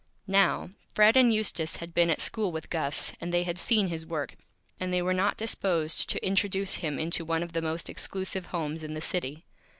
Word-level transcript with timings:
Now, 0.25 0.71
Fred 0.95 1.15
and 1.15 1.31
Eustace 1.31 1.75
had 1.75 1.93
been 1.93 2.09
at 2.09 2.19
School 2.21 2.51
with 2.51 2.71
Gus, 2.71 3.13
and 3.21 3.31
they 3.31 3.43
had 3.43 3.59
seen 3.59 3.85
his 3.89 4.03
Work, 4.03 4.33
and 4.79 4.91
they 4.91 5.03
were 5.03 5.13
not 5.13 5.37
disposed 5.37 6.09
to 6.09 6.25
Introduce 6.27 6.77
him 6.77 6.97
into 6.97 7.23
One 7.23 7.43
of 7.43 7.53
the 7.53 7.61
most 7.61 7.87
Exclusive 7.87 8.47
Homes 8.47 8.81
in 8.81 8.95
the 8.95 8.99
City. 9.01 9.45